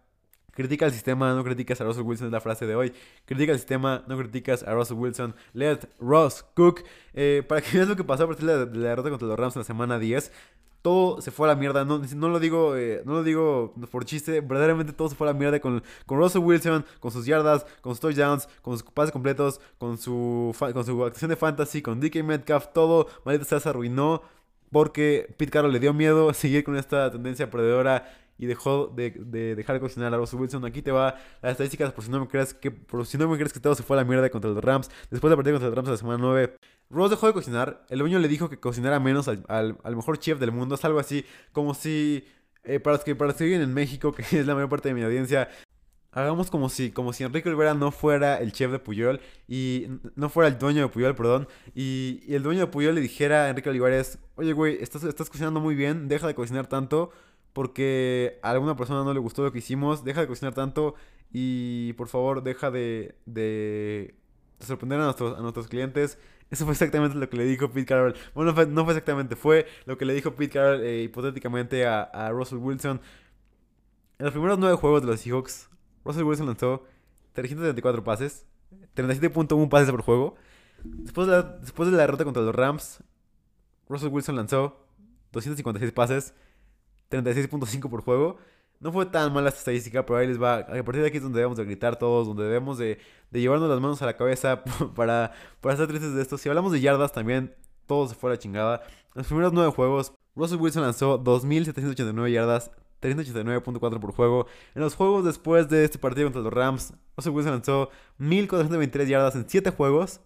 [0.56, 2.94] Critica al sistema, no criticas a Russell Wilson, es la frase de hoy.
[3.26, 5.34] Critica al sistema, no criticas a Russell Wilson.
[5.52, 6.82] Let Ross cook.
[7.12, 9.54] Eh, para que veas lo que pasó a partir de la, derrota contra los Rams
[9.54, 10.32] en la semana 10
[10.80, 11.84] todo se fue a la mierda.
[11.84, 14.40] No, no lo digo eh, no lo digo por chiste.
[14.40, 17.92] Verdaderamente todo se fue a la mierda con, con Russell Wilson, con sus yardas, con
[17.92, 22.22] sus touchdowns, con sus pases completos, con su, con su acción de fantasy, con DK
[22.22, 22.68] Metcalf.
[22.72, 24.22] Todo, maldita sea, se arruinó
[24.70, 28.04] porque Pete Carroll le dio miedo seguir con esta tendencia perdedora
[28.38, 29.10] y dejó de,
[29.54, 30.64] dejar de cocinar a Russell Wilson.
[30.64, 33.36] Aquí te va las estadísticas por si no me crees que por si no me
[33.36, 34.90] crees que todo se fue a la mierda contra los Rams.
[35.10, 36.56] Después de partir contra los Rams la semana 9,
[36.90, 37.84] Ross dejó de cocinar.
[37.88, 40.74] El dueño le dijo que cocinara menos al, mejor chef del mundo.
[40.74, 42.24] Es algo así como si
[42.64, 44.88] eh, para los que para los que viven en México, que es la mayor parte
[44.88, 45.48] de mi audiencia,
[46.16, 50.30] hagamos como si, como si Enrique Olvera no fuera el chef de Puyol y no
[50.30, 53.68] fuera el dueño de Puyol, perdón, y, el dueño de Puyol le dijera a Enrique
[53.68, 57.12] Olivares, oye güey, estás, estás cocinando muy bien, deja de cocinar tanto
[57.56, 60.94] porque a alguna persona no le gustó lo que hicimos, deja de cocinar tanto
[61.32, 64.14] y por favor deja de, de,
[64.60, 66.18] sorprender a nuestros, a nuestros clientes.
[66.50, 68.14] Eso fue exactamente lo que le dijo Pete Carroll.
[68.34, 72.28] Bueno, no fue, exactamente, fue lo que le dijo Pete Carroll eh, hipotéticamente a, a,
[72.28, 73.00] Russell Wilson.
[74.18, 75.70] En los primeros nueve juegos de los Seahawks,
[76.04, 76.84] Russell Wilson lanzó
[77.32, 78.44] 334 pases,
[78.94, 80.34] 37.1 pases por juego.
[80.84, 81.26] Después
[81.62, 83.02] después de la derrota contra los Rams,
[83.88, 84.86] Russell Wilson lanzó
[85.32, 86.34] 256 pases,
[87.10, 88.38] 36.5 por juego.
[88.78, 90.56] No fue tan mala esta estadística, pero ahí les va.
[90.58, 92.98] A partir de aquí es donde debemos de gritar todos, donde debemos de,
[93.32, 94.62] llevarnos las manos a la cabeza
[94.94, 96.36] para, para estar tristes de esto.
[96.36, 97.54] Si hablamos de yardas también,
[97.86, 98.82] todo se fue a la chingada.
[99.14, 104.46] Los primeros nueve juegos, Russell Wilson lanzó 2.789 yardas, 389.4 por juego.
[104.74, 109.34] En los juegos después de este partido contra los Rams, Russell Wilson lanzó 1.423 yardas
[109.36, 110.20] en 7 juegos,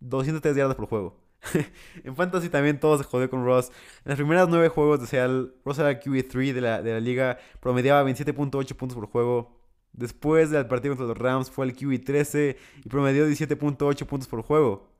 [0.00, 1.29] 203 yardas por juego.
[2.04, 3.70] en Fantasy también todo se jodió con Ross.
[4.04, 7.38] En las primeras 9 juegos de Seattle, Ross era QB3 de la, de la liga,
[7.60, 9.60] promediaba 27.8 puntos por juego.
[9.92, 14.90] Después del partido contra los Rams fue el QB13 y promedió 17.8 puntos por juego.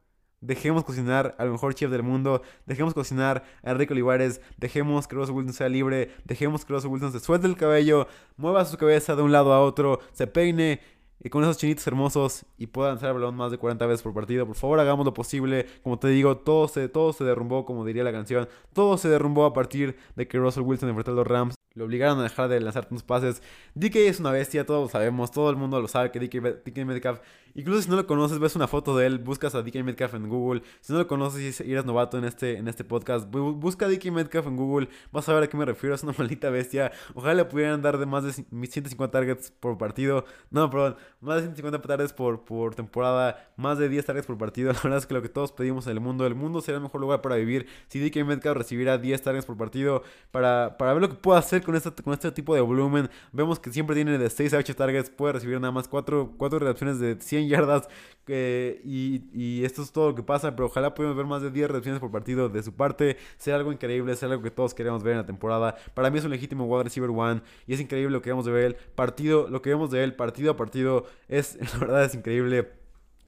[0.41, 2.43] Dejemos cocinar al mejor chef del mundo.
[2.65, 4.41] Dejemos cocinar a Enrique Olivares.
[4.57, 6.15] Dejemos que Russell Wilson sea libre.
[6.25, 8.09] Dejemos que Russell Wilson se suelte el cabello.
[8.39, 10.01] Mueva su cabeza de un lado a otro.
[10.13, 10.81] Se peine.
[11.23, 14.47] Y con esos chinitos hermosos y pueda lanzar balón más de 40 veces por partido.
[14.47, 15.67] Por favor, hagamos lo posible.
[15.83, 18.49] Como te digo, todo se, todo se derrumbó, como diría la canción.
[18.73, 21.55] Todo se derrumbó a partir de que Russell Wilson enfrentó a los Rams.
[21.75, 23.43] Lo obligaron a dejar de lanzar tantos pases.
[23.75, 26.85] DK es una bestia, todos lo sabemos, todo el mundo lo sabe que DK, DK
[26.85, 27.21] Metcalf
[27.55, 30.29] Incluso si no lo conoces, ves una foto de él, buscas a DK Metcalf en
[30.29, 30.63] Google.
[30.81, 34.13] Si no lo conoces y eres novato en este, en este podcast, busca a DK
[34.13, 34.89] Metcalf en Google.
[35.11, 35.95] Vas a ver a qué me refiero.
[35.95, 36.93] Es una maldita bestia.
[37.15, 40.25] Ojalá le pudieran dar de más de 150 targets por partido.
[40.51, 43.53] No, perdón, más de 150 targets por, por temporada.
[43.57, 44.73] Más de 10 targets por partido.
[44.73, 46.27] La verdad es que lo que todos pedimos en el mundo.
[46.27, 49.57] El mundo sería el mejor lugar para vivir si DK Metcalf recibiera 10 targets por
[49.57, 50.03] partido.
[50.31, 53.11] Para, para ver lo que puede hacer con este, con este tipo de volumen.
[53.33, 55.11] Vemos que siempre tiene de 6 a 8 targets.
[55.11, 57.89] Puede recibir nada más 4, 4 reacciones de 100 yardas.
[58.27, 60.55] y, esto es todo lo que pasa.
[60.55, 63.17] Pero ojalá podamos ver más de 10 recepciones por partido de su parte.
[63.37, 65.77] Sea algo increíble, sea algo que todos queremos ver en la temporada.
[65.95, 67.43] Para mí es un legítimo wide receiver one.
[67.67, 68.77] Y es increíble lo que vemos de él.
[68.95, 71.07] Partido, lo que vemos de él, partido a partido.
[71.29, 72.81] Es, la verdad, es increíble.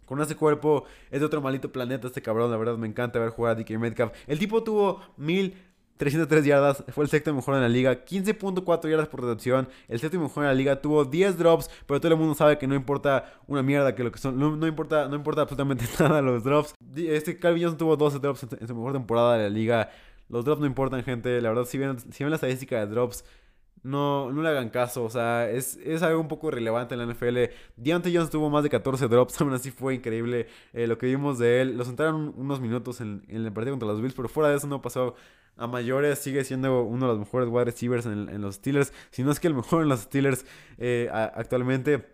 [0.06, 2.50] Con ese cuerpo es de otro malito planeta este cabrón.
[2.50, 4.12] La verdad me encanta ver jugar a DK Metcalf.
[4.26, 5.56] El tipo tuvo mil
[5.96, 10.24] 303 yardas, fue el sexto mejor en la liga, 15.4 yardas por recepción, el séptimo
[10.24, 13.32] mejor en la liga, tuvo 10 drops, pero todo el mundo sabe que no importa
[13.46, 16.74] una mierda que lo que son, no, importa, no importa absolutamente nada los drops.
[16.96, 19.90] Este Calvin Johnson tuvo 12 drops en, su mejor temporada de la liga.
[20.28, 21.40] Los drops no importan, gente.
[21.40, 23.24] La verdad, si ven, si ven la estadística de drops,
[23.82, 25.04] no, no le hagan caso.
[25.04, 27.52] O sea, es, algo un poco irrelevante en la NFL.
[27.76, 29.40] Deontay Jones tuvo más de 14 drops.
[29.40, 31.76] Aún así fue increíble eh, lo que vimos de él.
[31.76, 34.14] Lo sentaron unos minutos en, el partido contra los Bills.
[34.14, 35.14] Pero fuera de eso no pasó
[35.56, 39.30] a mayores sigue siendo uno de los mejores wide receivers en, los Steelers, si no
[39.30, 40.44] es que el mejor en los Steelers
[40.78, 42.06] eh, actualmente.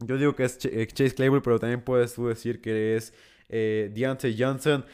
[0.00, 3.12] Yo digo que es eh, Chase Claypool, pero también puedes tú decir que es
[3.48, 4.84] eh, Deontay Johnson.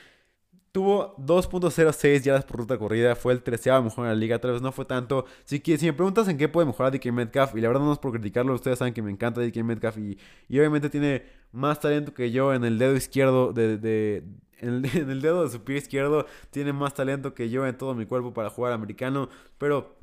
[0.73, 4.61] Tuvo 2.06 yardas por ruta corrida, fue el 13 mejor en la liga, tal vez
[4.61, 5.25] no fue tanto.
[5.49, 7.99] Que si me preguntas en qué puede mejorar DK Metcalf, y la verdad no es
[7.99, 12.13] por criticarlo, ustedes saben que me encanta DK Metcalf y, y obviamente tiene más talento
[12.13, 14.23] que yo en el dedo izquierdo de,
[14.61, 18.07] en el, dedo de su pie izquierdo tiene más talento que yo en todo mi
[18.07, 19.29] cuerpo para jugar americano.
[19.59, 19.97] Pero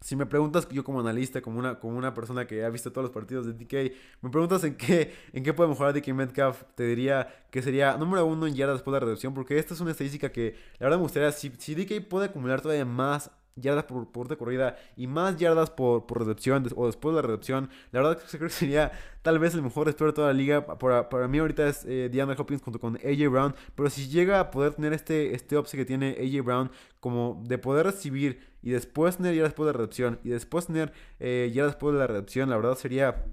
[0.00, 3.04] si me preguntas yo como analista, como una, como una persona que ha visto todos
[3.04, 6.84] los partidos de DK, me preguntas en qué, en qué puede mejorar DK Metcalf, te
[6.84, 9.90] diría que sería número uno en yardas después de la reducción, porque esta es una
[9.90, 14.10] estadística que la verdad me gustaría, si, si DK puede acumular todavía más yardas por,
[14.12, 17.70] por de corrida y más yardas por, por recepción o después de la recepción.
[17.90, 18.92] La verdad creo que sería
[19.22, 20.66] tal vez el mejor espero de toda la liga.
[20.78, 23.54] Para, para mí ahorita es eh, Diana Hopkins junto con AJ Brown.
[23.74, 27.86] Pero si llega a poder tener este, este que tiene AJ Brown como de poder
[27.86, 32.06] recibir y después tener yardas de la recepción y después tener eh, yardas de la
[32.06, 33.24] recepción, la verdad sería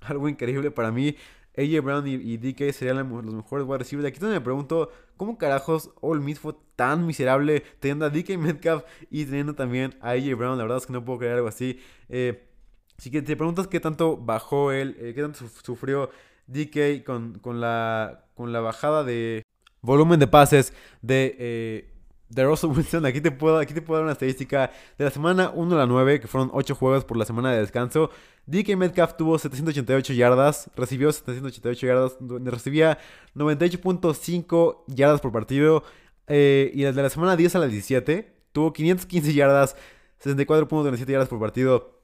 [0.00, 1.16] algo increíble para mí.
[1.58, 4.08] AJ Brown y, DK serían los mejores wide receivers.
[4.08, 8.84] Aquí también me pregunto, ¿cómo carajos All Miss fue tan miserable teniendo a DK Metcalf
[9.10, 10.56] y teniendo también a AJ Brown?
[10.56, 11.80] La verdad es que no puedo creer algo así.
[12.08, 12.48] Eh,
[12.96, 16.10] si te preguntas qué tanto bajó él, eh, qué tanto sufrió
[16.46, 19.42] DK con, con, la, con la bajada de
[19.82, 21.36] volumen de pases de...
[21.38, 21.97] Eh,
[22.28, 25.50] de Russell Wilson, aquí te, puedo, aquí te puedo dar una estadística de la semana
[25.54, 28.10] 1 a la 9, que fueron 8 juegos por la semana de descanso.
[28.46, 32.98] DK Metcalf tuvo 788 yardas, recibió 788 yardas, recibía
[33.34, 35.84] 98.5 yardas por partido.
[36.26, 39.76] Eh, y desde la semana 10 a la 17 tuvo 515 yardas,
[40.22, 41.98] 64.97 yardas por partido.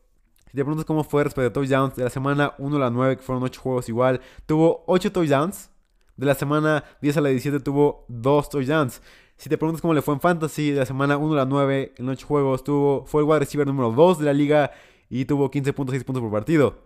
[0.47, 3.17] Si te preguntas cómo fue respecto a touchdowns, de la semana 1 a la 9,
[3.17, 5.71] que fueron 8 juegos igual, tuvo 8 touchdowns.
[6.17, 9.03] De la semana 10 a la 17 tuvo 2 touchdowns.
[9.37, 11.95] Si te preguntas cómo le fue en Fantasy, de la semana 1 a la 9,
[11.99, 14.71] en 8 juegos, tuvo, fue el wide receiver número 2 de la liga
[15.11, 16.79] y tuvo 15.6 puntos por partido.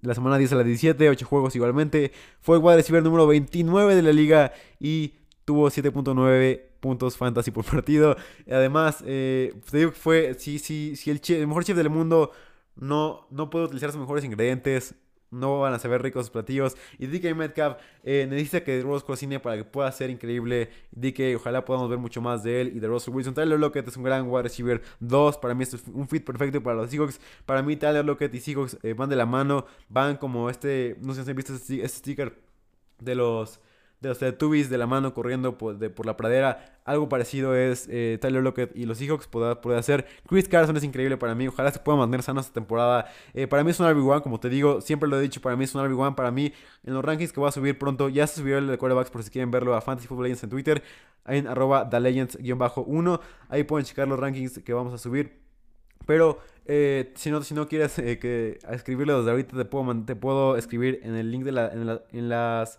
[0.00, 2.12] De la semana 10 a la 17, 8 juegos igualmente.
[2.40, 7.64] Fue el wide receiver número 29 de la liga y tuvo 7.9 puntos fantasy por
[7.64, 8.16] partido.
[8.46, 12.30] Además, eh, te digo que fue, si, si, si el, el mejor chef del mundo
[12.76, 14.94] no, no puede utilizar sus mejores ingredientes,
[15.34, 16.76] no van a saber ricos platillos.
[16.98, 20.70] Y DK Metcalf eh, necesita que Rose cocine para que pueda ser increíble.
[20.92, 23.34] DK, ojalá podamos ver mucho más de él y de Russell Wilson.
[23.34, 25.38] Tyler Lockett es un gran wide receiver 2.
[25.38, 27.20] Para mí es un fit perfecto para los Seahawks.
[27.46, 29.66] Para mí Tyler Lockett y Seahawks eh, van de la mano.
[29.88, 32.38] Van como este, no sé si han visto este, este sticker
[33.00, 33.60] de los
[34.00, 36.78] de los Teletubbies de la mano corriendo por, de, por la pradera.
[36.84, 40.06] Algo parecido es eh, Tyler Lockett y los Seahawks puede, hacer.
[40.28, 41.48] Chris Carson es increíble para mí.
[41.48, 43.06] Ojalá se pueda mantener sano esta temporada.
[43.32, 44.80] Eh, para mí es un RB1, como te digo.
[44.80, 46.14] Siempre lo he dicho, para mí es un RB1.
[46.14, 46.52] Para mí,
[46.84, 49.22] en los rankings que voy a subir pronto, ya se subió el de quarterbacks por
[49.22, 50.82] si quieren verlo a Fantasy Football Legends en Twitter.
[51.26, 53.20] En arroba TheLegends-1.
[53.48, 55.42] Ahí pueden checar los rankings que vamos a subir.
[56.06, 60.56] Pero eh, si, no, si no quieres que escribirlo desde ahorita, te puedo, te puedo
[60.58, 61.72] escribir en el link de la,
[62.12, 62.78] en las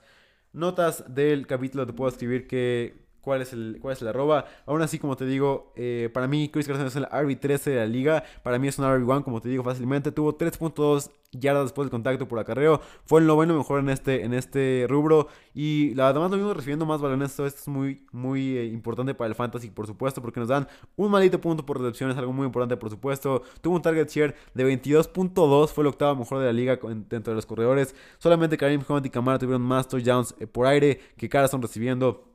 [0.56, 4.46] notas del capítulo te puedo escribir que cuál es el, cuál es el arroba.
[4.68, 7.88] Aún así, como te digo, eh, para mí Chris Carson es el RB13 de la
[7.88, 8.24] liga.
[8.44, 10.12] Para mí es un RB1, como te digo fácilmente.
[10.12, 12.80] Tuvo 3.2 yardas después del contacto por acarreo.
[13.06, 15.28] Fue el noveno mejor en este, en este rubro.
[15.56, 17.32] Y la demás lo mismo recibiendo más balones.
[17.32, 21.10] Esto, es muy, muy eh, importante para el fantasy, por supuesto, porque nos dan un
[21.10, 22.12] maldito punto por recepción.
[22.12, 23.42] Es algo muy importante, por supuesto.
[23.62, 25.70] Tuvo un target share de 22.2.
[25.70, 26.78] Fue el octavo mejor de la liga
[27.10, 27.96] dentro de los corredores.
[28.20, 32.35] Solamente Karim Hunt y Camara tuvieron más touchdowns eh, por aire que Carson recibiendo.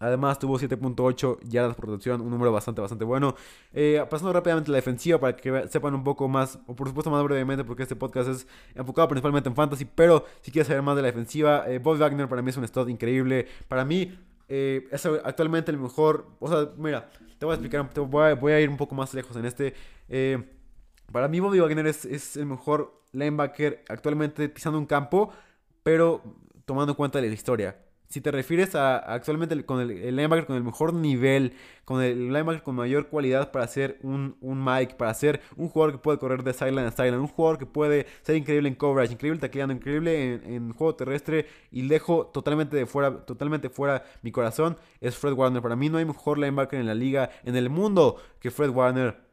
[0.00, 3.34] Además tuvo 7.8 yardas por protección, un número bastante, bastante bueno.
[3.70, 7.10] Eh, pasando rápidamente a la defensiva para que sepan un poco más, o por supuesto
[7.10, 10.96] más brevemente, porque este podcast es enfocado principalmente en fantasy, pero si quieres saber más
[10.96, 13.46] de la defensiva, eh, Bob Wagner para mí es un stud increíble.
[13.68, 17.90] Para mí eh, es actualmente el mejor, o sea, mira, te voy a explicar,
[18.40, 19.74] voy, a, ir un poco más lejos en este.
[21.12, 25.30] para mí Bobby Wagner es, es el mejor linebacker actualmente pisando un campo,
[25.82, 26.22] pero
[26.64, 27.76] tomando en cuenta la historia
[28.10, 32.62] si te refieres a, actualmente con el, linebacker con el mejor nivel, con el linebacker
[32.62, 36.42] con mayor cualidad para ser un, un Mike, para ser un jugador que puede correr
[36.42, 40.34] de sideline a sideline, un jugador que puede ser increíble en coverage, increíble tacleando, increíble
[40.44, 45.62] en, juego terrestre y dejo totalmente de fuera, totalmente fuera mi corazón, es Fred Warner.
[45.62, 49.30] Para mí no hay mejor linebacker en la liga, en el mundo, que Fred Warner.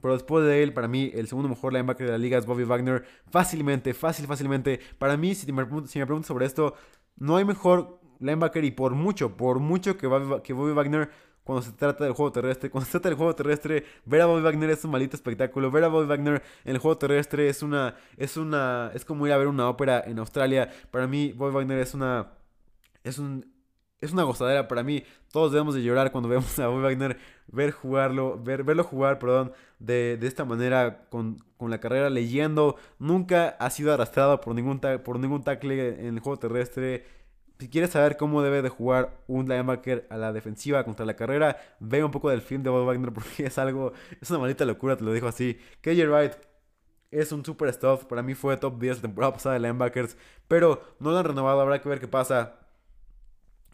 [0.00, 2.64] Pero después de él, para mí, el segundo mejor linebacker de la liga es Bobby
[2.64, 3.04] Wagner.
[3.30, 4.80] Fácilmente, fácil, fácilmente.
[4.98, 6.74] Para mí, si me, si me preguntas sobre esto,
[7.16, 10.08] no hay mejor linebacker y por mucho, por mucho que,
[10.42, 11.10] que Bobby Wagner
[11.48, 12.68] cuando se trata del juego terrestre.
[12.68, 15.70] Cuando se trata del juego terrestre, ver a Bobby Wagner es un maldito espectáculo.
[15.70, 17.94] Ver a Bobby Wagner en el juego terrestre es una.
[18.18, 18.90] Es una.
[18.92, 20.70] Es como ir a ver una ópera en Australia.
[20.90, 22.32] Para mí, Bobby Wagner es una.
[23.02, 23.50] Es un.
[23.98, 25.04] Es una gozadera para mí.
[25.32, 29.52] Todos debemos de llorar cuando vemos a Bobby Wagner ver jugarlo, ver, verlo jugar, perdón,
[29.78, 32.76] de, de esta manera con, con, la carrera leyendo.
[32.98, 37.06] Nunca ha sido arrastrado por ningún, por ningún tackle en el juego terrestre
[37.58, 41.58] si quieres saber cómo debe de jugar un linebacker a la defensiva contra la carrera,
[41.80, 44.96] ve un poco del film de Bob Wagner porque es algo, es una maldita locura,
[44.96, 45.58] te lo digo así.
[45.80, 46.32] KJ Wright
[47.10, 50.16] es un super stuff, para mí fue top 10 la temporada pasada de linebackers,
[50.46, 52.67] pero no lo han renovado, habrá que ver qué pasa.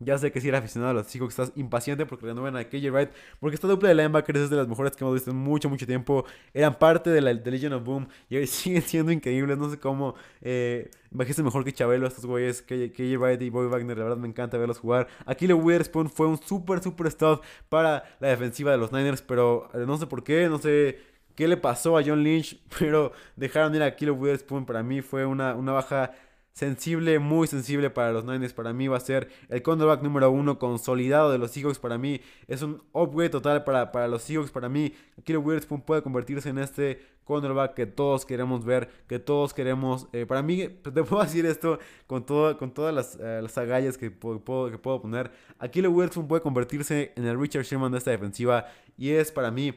[0.01, 2.91] Ya sé que si eres aficionado a los que estás impaciente porque renuevan a KJ
[2.91, 3.11] Wright.
[3.39, 5.87] Porque esta dupla de linebackers es de las mejores que hemos visto en mucho, mucho
[5.87, 6.25] tiempo.
[6.53, 9.57] Eran parte de la de Legion of Boom y siguen siendo increíbles.
[9.57, 12.63] No sé cómo eh, mejor que Chabelo estos güeyes.
[12.63, 15.07] KJ Wright y Bobby Wagner, la verdad me encanta verlos jugar.
[15.27, 19.23] Aquí le Witherspoon fue un super, super stuff para la defensiva de los Niners.
[19.23, 20.99] Pero eh, no sé por qué, no sé
[21.37, 22.61] qué le pasó a John Lynch.
[22.79, 24.67] Pero dejaron ir a Kilo Witherspoon.
[24.67, 26.13] Para mí fue una, una baja
[26.55, 28.55] sensible, muy sensible para los Niners.
[28.55, 31.81] Para mí va a ser el cornerback número uno consolidado de los Seahawks.
[31.81, 34.53] Para mí es un upgrade total para, para los Seahawks.
[34.53, 39.53] Para mí, Kilo Witherspoon puede convertirse en este cornerback que todos queremos ver, que todos
[39.53, 40.07] queremos.
[40.13, 43.99] Eh, para mí, te puedo decir esto con, todo, con todas las, eh, las agallas
[43.99, 45.33] que puedo, que puedo poner.
[45.73, 48.67] Kilo Witherspoon puede convertirse en el Richard Sherman de esta defensiva.
[48.97, 49.75] Y es para mí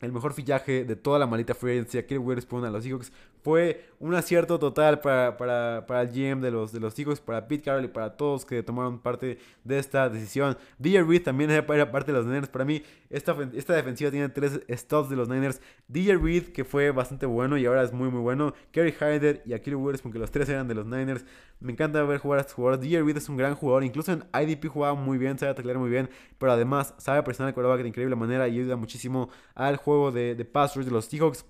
[0.00, 3.12] el mejor fichaje de toda la malita free agency, Kilo Witherspoon a los Seahawks.
[3.48, 7.48] Fue un acierto total para, para, para, el GM de los, de los Seahawks, para
[7.48, 10.58] Pete Carroll y para todos que tomaron parte de esta decisión.
[10.78, 12.50] DJ Reed también era parte de los Niners.
[12.50, 15.62] Para mí, esta, esta defensiva tiene tres stops de los Niners.
[15.86, 18.52] DJ Reed, que fue bastante bueno y ahora es muy, muy bueno.
[18.70, 21.24] Kerry Hyder y Akira Witherspoon, que los tres eran de los Niners.
[21.58, 22.82] Me encanta ver jugar a estos jugadores.
[22.82, 23.82] DJ Reed es un gran jugador.
[23.82, 26.10] Incluso en IDP jugaba muy bien, sabe taclear muy bien.
[26.36, 30.34] Pero además sabe presionar el quarterback de increíble manera y ayuda muchísimo al juego de,
[30.34, 31.46] de pass rush de los Seahawks.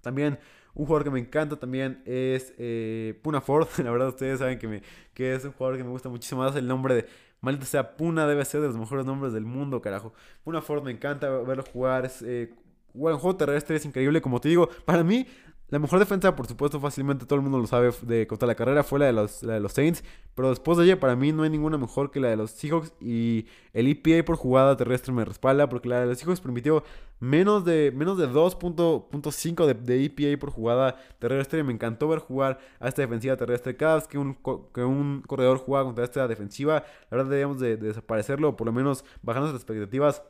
[0.00, 0.38] También
[0.80, 3.68] un jugador que me encanta también es eh, Puna Ford.
[3.84, 6.56] La verdad, ustedes saben que, me, que es un jugador que me gusta muchísimo más.
[6.56, 7.06] El nombre de,
[7.42, 10.14] maldita sea, Puna debe ser de los mejores nombres del mundo, carajo.
[10.42, 12.06] Puna Ford me encanta verlo jugar.
[12.06, 12.54] Es, eh,
[12.94, 14.22] bueno, juego terrestre es increíble.
[14.22, 15.26] Como te digo, para mí,
[15.70, 18.82] la mejor defensa, por supuesto, fácilmente todo el mundo lo sabe de contra la carrera
[18.82, 20.02] fue la de los, la de los Saints.
[20.34, 22.92] Pero después de ella, para mí no hay ninguna mejor que la de los Seahawks.
[23.00, 25.68] Y el EPA por jugada terrestre me respalda.
[25.68, 26.82] Porque la de los Seahawks permitió
[27.20, 31.62] menos de, menos de 2.5 de, de, EPA por jugada terrestre.
[31.62, 33.76] Me encantó ver jugar a esta defensiva terrestre.
[33.76, 34.36] Cada vez que un,
[34.74, 38.48] que un corredor juega contra esta defensiva, la verdad debíamos de, desaparecerlo.
[38.48, 40.20] O por lo menos bajar nuestras expectativas.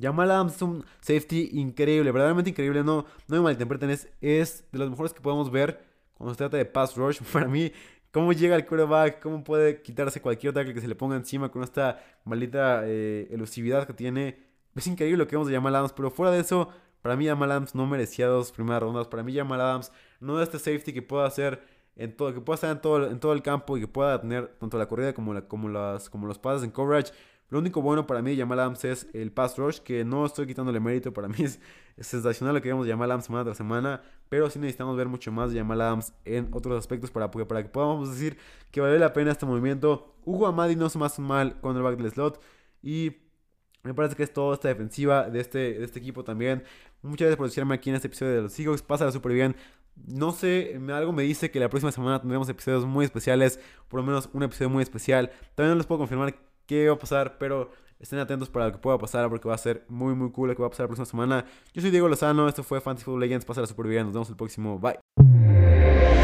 [0.00, 2.82] Jamal Adams es un safety increíble, verdaderamente increíble.
[2.82, 5.82] No, no me malinterpreten, es, es de los mejores que podemos ver
[6.14, 7.20] cuando se trata de pass rush.
[7.32, 7.72] Para mí,
[8.10, 11.62] cómo llega el quarterback, cómo puede quitarse cualquier tackle que se le ponga encima con
[11.62, 14.38] esta maldita eh, elusividad que tiene.
[14.74, 16.68] Es increíble lo que vemos de Jamal Adams, pero fuera de eso,
[17.02, 19.06] para mí Jamal Adams no merecía dos primeras rondas.
[19.06, 21.62] Para mí Jamal Adams no es este safety que pueda hacer
[21.96, 24.48] en todo, que pueda estar en todo, en todo el campo y que pueda tener
[24.58, 27.12] tanto la corrida como, la, como, las, como los pases en coverage.
[27.48, 30.46] Lo único bueno para mí de Jamal Adams es el pass rush, que no estoy
[30.46, 31.12] quitándole mérito.
[31.12, 31.60] Para mí es,
[31.98, 34.02] sensacional lo que vemos de Jamal Adams semana tras semana.
[34.28, 37.68] Pero sí necesitamos ver mucho más de Jamal Adams en otros aspectos para, para que
[37.68, 38.36] podamos decir
[38.70, 40.16] que vale la pena este movimiento.
[40.24, 42.40] Hugo Amadi no es más mal con el back del slot.
[42.82, 43.16] Y
[43.84, 46.64] me parece que es toda esta defensiva de este, de este equipo también.
[47.02, 48.82] Muchas gracias por decirme aquí en este episodio de los Seahawks.
[48.82, 49.54] Pásala súper bien.
[49.94, 53.60] No sé, algo me dice que la próxima semana tendremos episodios muy especiales.
[53.88, 55.30] Por lo menos un episodio muy especial.
[55.54, 56.34] Todavía no les puedo confirmar
[56.66, 59.58] qué va a pasar, pero estén atentos para lo que pueda pasar porque va a
[59.58, 61.46] ser muy muy cool lo que va a pasar la próxima semana.
[61.72, 64.36] Yo soy Diego Lozano, esto fue Fantasy Football Legends, pásala súper bien, nos vemos el
[64.36, 66.15] próximo, bye.